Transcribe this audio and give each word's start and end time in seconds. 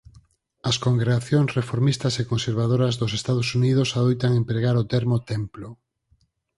As 0.69 0.75
congregacións 0.85 1.49
reformistas 1.59 2.13
e 2.21 2.27
conservadoras 2.31 2.97
dos 3.01 3.11
Estados 3.19 3.47
Unidos 3.59 3.89
adoitan 3.99 4.31
empregar 4.41 4.75
o 4.81 4.87
termo 4.93 5.17
"templo. 5.31 5.67